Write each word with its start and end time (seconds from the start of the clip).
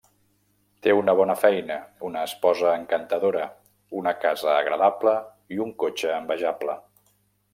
Té 0.85 0.93
una 0.99 1.13
bona 1.19 1.33
feina, 1.41 1.75
una 2.09 2.23
esposa 2.29 2.71
encantadora, 2.79 3.45
una 4.01 4.15
casa 4.25 4.51
agradable 4.55 5.15
i 5.57 5.63
un 5.67 5.75
cotxe 5.85 6.13
envejable. 6.17 6.79